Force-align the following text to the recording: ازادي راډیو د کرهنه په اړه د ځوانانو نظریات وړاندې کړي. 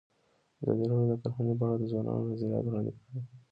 ازادي 0.61 0.85
راډیو 0.91 1.09
د 1.11 1.13
کرهنه 1.23 1.53
په 1.59 1.63
اړه 1.67 1.75
د 1.79 1.83
ځوانانو 1.91 2.29
نظریات 2.31 2.63
وړاندې 2.65 2.91
کړي. 2.99 3.19